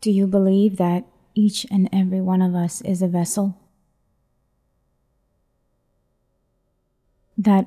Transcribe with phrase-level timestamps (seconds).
[0.00, 1.04] Do you believe that
[1.34, 3.58] each and every one of us is a vessel?
[7.36, 7.66] That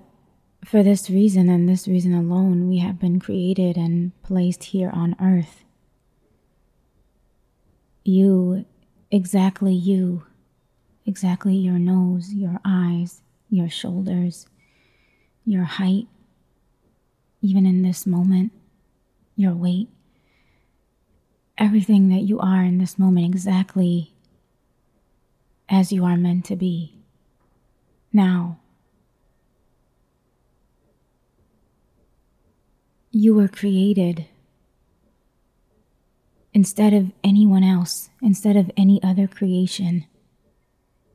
[0.63, 5.15] for this reason and this reason alone, we have been created and placed here on
[5.21, 5.63] earth.
[8.03, 8.65] You,
[9.09, 10.25] exactly you,
[11.05, 14.47] exactly your nose, your eyes, your shoulders,
[15.45, 16.07] your height,
[17.41, 18.51] even in this moment,
[19.35, 19.89] your weight,
[21.57, 24.13] everything that you are in this moment exactly
[25.69, 26.95] as you are meant to be.
[28.11, 28.59] Now,
[33.11, 34.25] you were created
[36.53, 40.05] instead of anyone else, instead of any other creation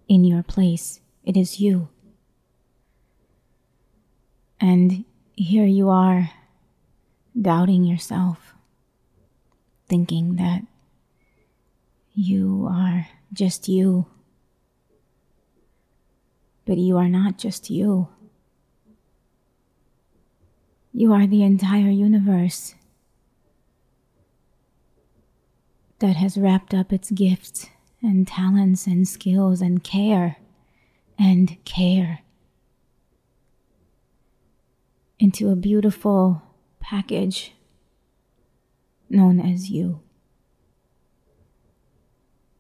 [0.08, 1.00] in your place.
[1.24, 1.88] It is you.
[4.60, 6.30] And here you are,
[7.41, 8.45] doubting yourself,
[9.88, 10.62] thinking that
[12.14, 14.06] you are just you.
[16.64, 18.08] But you are not just you.
[20.92, 22.74] You are the entire universe
[25.98, 27.68] that has wrapped up its gifts
[28.02, 30.36] and talents and skills and care
[31.18, 32.20] and care
[35.18, 36.42] into a beautiful
[36.80, 37.52] package
[39.08, 40.00] known as you.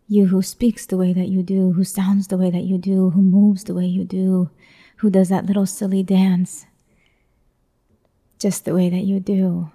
[0.08, 3.10] You who speaks the way that you do, who sounds the way that you do,
[3.10, 4.50] who moves the way you do,
[4.98, 6.66] who does that little silly dance
[8.38, 9.70] just the way that you do.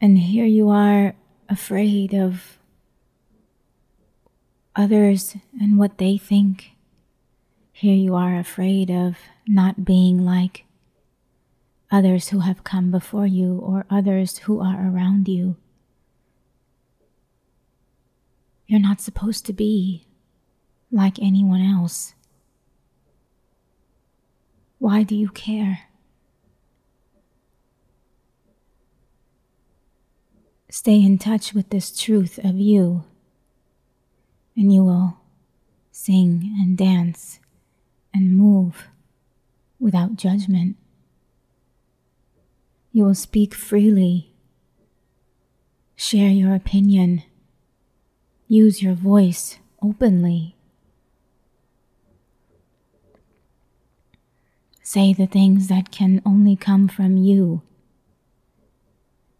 [0.00, 1.14] And here you are
[1.48, 2.58] afraid of
[4.74, 6.72] others and what they think.
[7.72, 9.16] Here you are afraid of
[9.46, 10.65] not being like
[11.90, 15.56] others who have come before you or others who are around you.
[18.66, 20.06] You're not supposed to be
[20.90, 22.14] like anyone else.
[24.78, 25.80] Why do you care?
[30.68, 33.04] Stay in touch with this truth of you,
[34.56, 35.18] and you will
[35.90, 37.40] sing and dance
[38.12, 38.88] and move
[39.80, 40.76] without judgment.
[42.96, 44.32] You will speak freely,
[45.96, 47.24] share your opinion,
[48.48, 50.56] use your voice openly.
[54.82, 57.60] Say the things that can only come from you.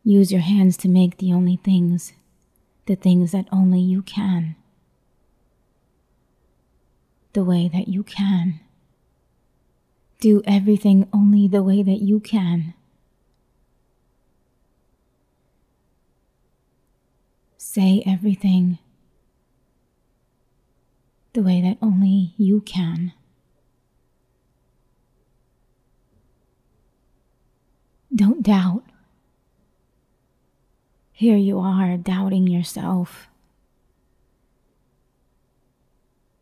[0.05, 2.13] Use your hands to make the only things,
[2.85, 4.57] the things that only you can,
[7.33, 8.61] the way that you can.
[10.21, 12.75] Do everything only the way that you can.
[17.77, 18.79] Say everything
[21.35, 23.13] the way that only you can.
[28.15, 28.83] Don't doubt.
[31.13, 33.29] Here you are doubting yourself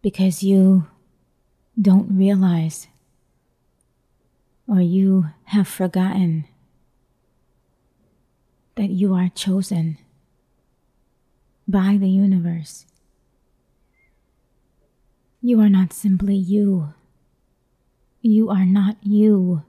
[0.03, 0.87] because you
[1.83, 2.87] don't realize
[4.69, 6.45] or you have forgotten
[8.77, 9.99] that you are chosen
[11.67, 12.87] by the universe.
[15.41, 16.95] You are not simply you.
[18.23, 19.63] You are not you.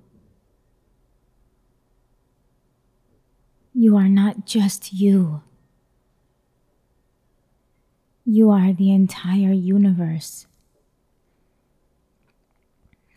[3.74, 5.42] You are not just you.
[8.24, 10.48] You are the entire universe.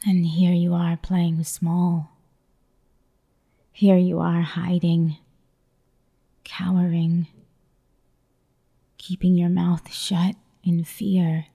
[0.04, 2.10] And here you are playing small.
[3.72, 5.16] Here you are hiding,
[6.42, 7.28] cowering,
[9.08, 11.46] keeping your mouth shut in fear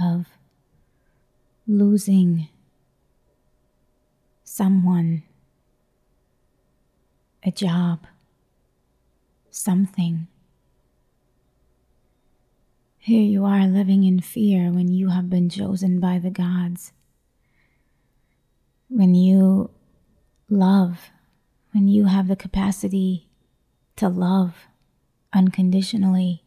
[0.00, 0.26] of
[1.66, 2.48] losing
[4.44, 5.24] someone,
[7.42, 8.06] a job,
[9.50, 10.28] something.
[12.98, 16.92] Here you are living in fear when you have been chosen by the gods
[18.88, 19.70] when you
[20.50, 21.10] love,
[21.72, 23.26] when you have the capacity
[23.96, 24.68] to love
[25.32, 26.41] unconditionally,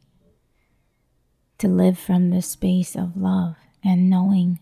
[1.57, 4.60] to live from the space of love and knowing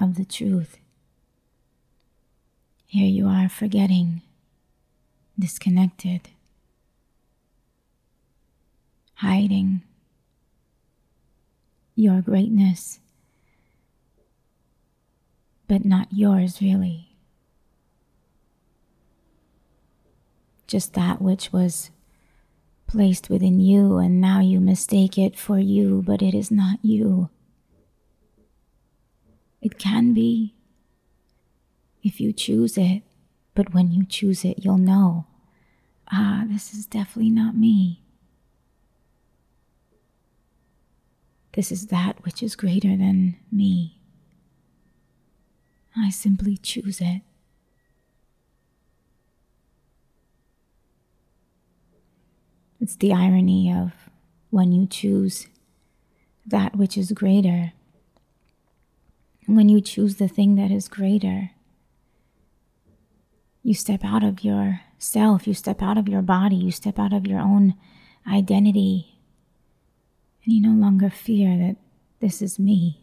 [0.00, 0.78] of the truth.
[2.86, 4.22] Here you are forgetting,
[5.38, 6.30] disconnected,
[9.14, 9.82] hiding
[11.94, 13.00] your greatness
[15.68, 17.16] but not yours, really.
[20.66, 21.90] Just that which was
[22.86, 27.30] placed within you, and now you mistake it for you, but it is not you.
[29.60, 30.54] It can be
[32.02, 33.02] if you choose it,
[33.54, 35.26] but when you choose it, you'll know
[36.12, 38.02] ah, this is definitely not me.
[41.52, 43.98] This is that which is greater than me.
[45.96, 47.22] I simply choose it.
[52.80, 53.92] It's the irony of
[54.50, 55.46] when you choose
[56.46, 57.72] that which is greater,
[59.46, 61.50] when you choose the thing that is greater,
[63.62, 67.26] you step out of yourself, you step out of your body, you step out of
[67.26, 67.74] your own
[68.30, 69.20] identity,
[70.44, 71.76] and you no longer fear that
[72.20, 73.02] this is me.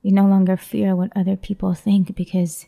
[0.00, 2.66] You no longer fear what other people think because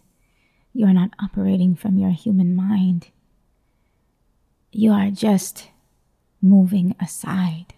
[0.72, 3.08] you are not operating from your human mind.
[4.76, 5.68] You are just
[6.42, 7.74] moving aside.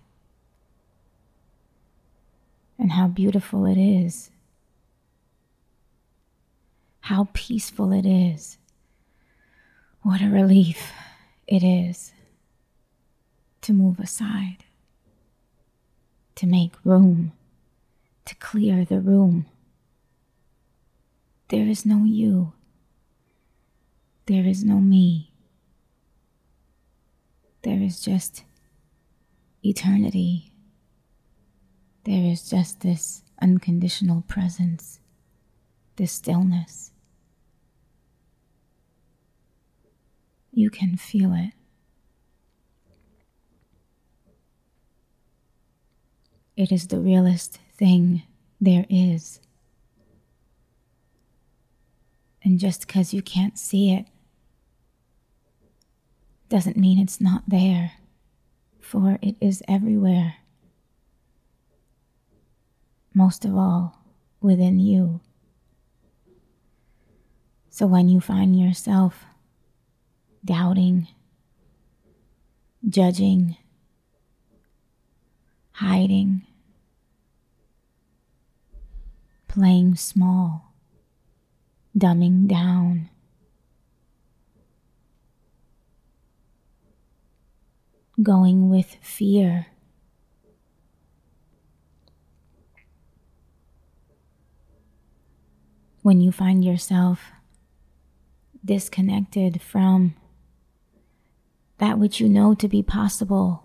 [2.78, 4.30] And how beautiful it is.
[7.00, 8.56] How peaceful it is.
[10.00, 10.92] What a relief
[11.46, 12.14] it is
[13.60, 14.64] to move aside,
[16.36, 17.32] to make room
[18.24, 19.44] to clear the room.
[21.48, 22.54] There is no you.
[24.24, 25.30] There is no me.
[27.66, 28.44] There is just
[29.64, 30.52] eternity.
[32.04, 35.00] There is just this unconditional presence,
[35.96, 36.92] this stillness.
[40.52, 41.54] You can feel it.
[46.56, 48.22] It is the realest thing
[48.60, 49.40] there is.
[52.44, 54.06] And just because you can't see it
[56.48, 57.92] doesn't mean it's not there,
[58.80, 60.36] for it is everywhere.
[63.14, 63.98] Most of all,
[64.40, 65.20] within you.
[67.70, 69.24] So when you find yourself
[70.44, 71.08] doubting,
[72.88, 73.56] judging,
[75.72, 76.42] hiding,
[79.48, 80.72] playing small,
[81.96, 83.08] dumbing down.
[88.22, 89.66] Going with fear.
[96.02, 97.32] When you find yourself
[98.64, 100.14] disconnected from
[101.78, 103.64] that which you know to be possible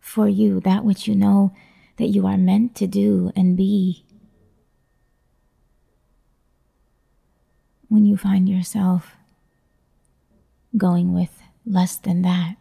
[0.00, 1.54] for you, that which you know
[1.96, 4.04] that you are meant to do and be.
[7.88, 9.14] When you find yourself
[10.76, 12.56] going with less than that,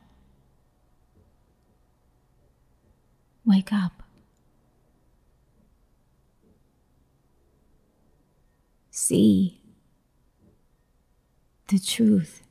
[3.45, 4.03] wake up.
[8.91, 9.61] See
[11.67, 12.43] the truth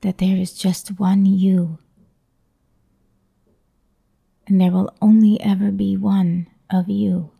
[0.00, 1.78] that there is just one you
[4.46, 7.30] and there will only ever be one of you.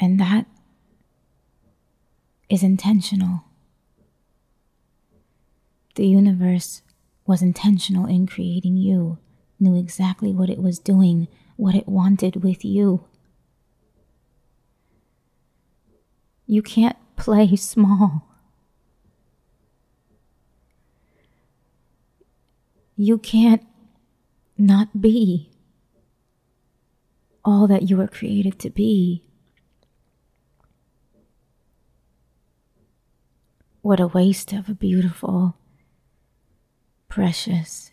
[0.00, 0.46] And that
[2.48, 3.44] is intentional.
[5.98, 6.82] The universe
[7.26, 9.18] was intentional in creating you,
[9.58, 11.26] knew exactly what it was doing,
[11.56, 13.04] what it wanted with you.
[16.46, 18.28] You can't play small.
[22.94, 23.66] You can't
[24.56, 25.50] not be
[27.44, 29.24] all that you were created to be.
[33.82, 35.56] What a waste of a beautiful,
[37.08, 37.90] precious,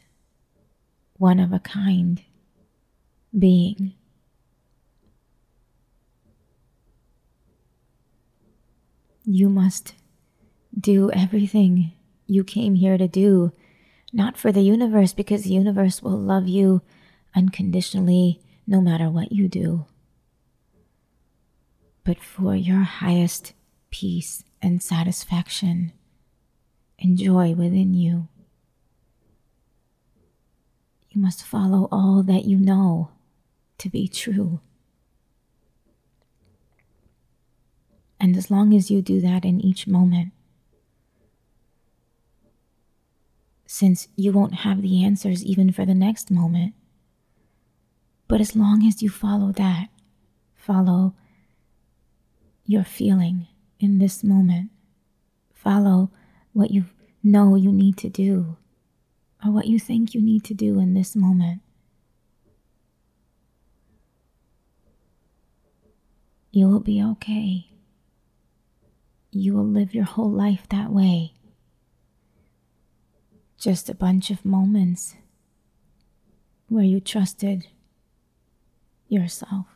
[1.18, 2.22] one of a kind
[3.38, 3.94] being.
[9.24, 9.94] You must
[10.78, 11.94] do everything
[12.28, 13.52] you came here to do
[14.16, 16.82] not for the universe, because the universe will love you
[17.36, 19.86] unconditionally no matter what you do,
[22.06, 23.52] but for your highest
[23.90, 25.92] peace and satisfaction
[26.98, 28.30] and joy within you.
[31.16, 33.10] You must follow all that you know
[33.78, 34.60] to be true.
[38.20, 40.34] And as long as you do that in each moment,
[43.66, 46.74] since you won't have the answers even for the next moment.
[48.28, 49.88] But as long as you follow that,
[50.54, 51.14] follow
[52.66, 53.48] your feeling
[53.80, 54.70] in this moment,
[55.54, 56.12] follow
[56.52, 56.86] what you
[57.24, 58.58] know you need to do
[59.46, 61.62] or what you think you need to do in this moment.
[66.52, 67.68] You will be okay.
[69.32, 71.34] You will live your whole life that way.
[73.60, 75.16] Just a bunch of moments
[76.70, 77.68] where you trusted
[79.10, 79.75] yourself.